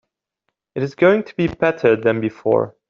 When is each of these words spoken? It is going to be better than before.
It 0.73 0.81
is 0.81 0.95
going 0.95 1.21
to 1.25 1.35
be 1.35 1.45
better 1.47 1.95
than 1.95 2.21
before. 2.21 2.75